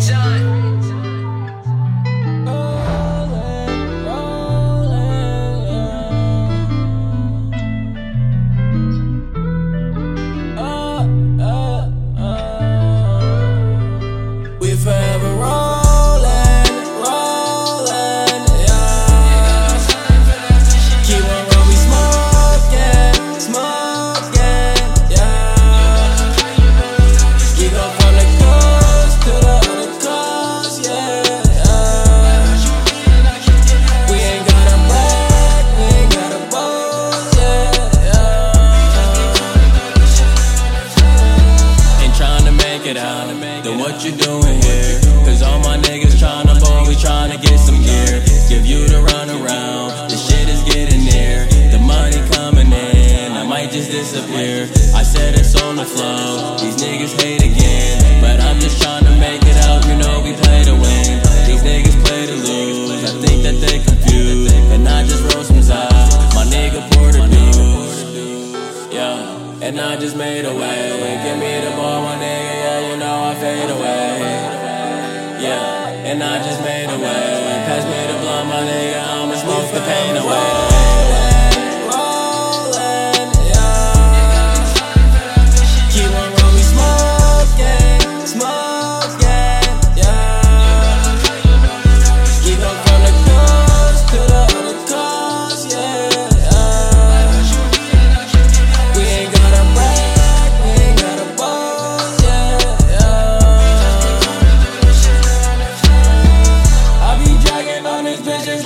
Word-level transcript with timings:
John. 0.00 0.39
what 43.90 44.04
you 44.04 44.12
doing. 44.12 44.39
And 69.70 69.80
I 69.80 69.96
just 69.96 70.16
made 70.16 70.44
a 70.44 70.52
way. 70.52 71.20
Give 71.22 71.38
me 71.38 71.60
the 71.64 71.70
ball, 71.76 72.02
my 72.02 72.16
nigga, 72.16 72.54
yeah, 72.64 72.90
you 72.90 72.96
know 72.96 73.22
I 73.30 73.34
fade 73.36 73.70
away. 73.70 74.18
Yeah, 75.46 76.10
and 76.10 76.20
I 76.24 76.42
just 76.42 76.60
made 76.62 76.90
a 76.90 76.98
way. 76.98 77.22
Pass 77.68 77.84
me 77.84 78.12
the 78.12 78.18
blunt, 78.20 78.48
my 78.48 78.62
nigga, 78.66 79.00
I'ma 79.00 79.36
smoke 79.36 79.70
the 79.72 79.80
pain 79.80 80.16
away. 80.16 80.69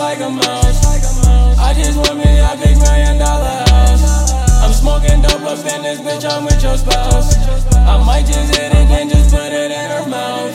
Like 0.04 0.20
a 0.20 0.28
mouse. 0.28 0.84
I 1.58 1.72
just 1.72 1.96
want 1.96 2.16
me 2.20 2.30
a 2.36 2.52
big 2.60 2.76
million 2.76 3.16
dollar 3.16 3.56
house. 3.72 4.32
I'm 4.62 4.72
smoking 4.72 5.22
dope 5.24 5.48
up 5.48 5.64
in 5.64 5.80
this 5.80 6.00
bitch, 6.04 6.24
I'm 6.30 6.44
with 6.44 6.62
your 6.62 6.76
spouse. 6.76 7.28
I 7.92 7.96
might 8.04 8.26
just 8.26 8.54
hit 8.54 8.70
it 8.80 8.88
and 8.98 9.08
just 9.08 9.32
put 9.32 9.50
it 9.62 9.70
in 9.80 9.88
her 9.94 10.06
mouth. 10.06 10.52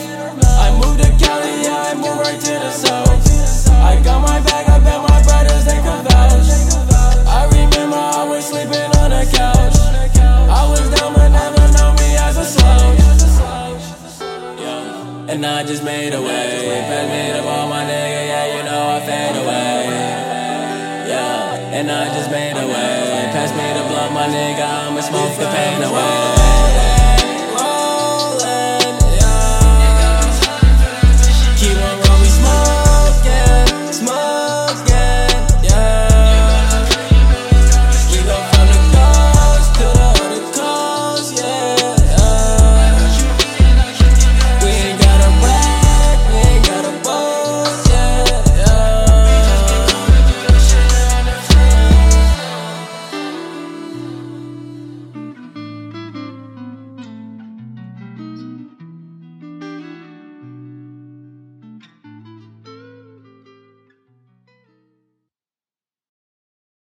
I 0.64 0.66
moved 0.80 1.02
to 1.02 1.10
Cali, 1.18 1.54
yeah, 1.66 1.90
I 1.90 1.94
moved 1.98 2.20
right 2.22 2.40
to 2.48 2.54
the 2.64 2.70
south. 2.70 3.20
I 3.90 4.00
got 4.06 4.22
my 4.22 4.38
bag, 4.46 4.64
I 4.70 4.78
bet 4.86 5.00
my 5.10 5.18
brothers 5.26 5.64
they 5.68 5.80
could 5.86 6.02
vouch. 6.06 6.50
I 7.26 7.42
remember 7.58 7.98
I 7.98 8.22
was 8.30 8.46
sleeping 8.46 8.90
on 9.02 9.10
the 9.10 9.24
couch. 9.34 9.76
I 10.58 10.62
was 10.70 10.86
down, 10.94 11.10
but 11.14 11.28
never 11.28 11.64
know 11.74 11.90
me 11.98 12.08
as 12.26 12.36
a 12.44 12.46
slouch. 12.54 13.02
Yeah. 14.62 15.32
And 15.32 15.44
I 15.44 15.64
just 15.64 15.82
made 15.82 16.12
a 16.14 16.22
way. 16.22 16.46
Pass 16.88 17.06
me 17.10 17.20
the 17.36 17.42
ball, 17.42 17.68
my 17.68 17.82
nigga, 17.90 18.19
and 21.80 21.90
I 21.90 22.12
just 22.14 22.30
made 22.30 22.52
a 22.52 22.66
way. 22.66 23.30
Pass 23.32 23.52
me 23.56 23.66
the 23.72 23.88
blunt, 23.88 24.12
my 24.12 24.26
nigga, 24.26 24.60
I'ma 24.60 25.00
smoke 25.00 25.34
the 25.38 25.46
pain 25.46 25.82
away. 25.82 26.39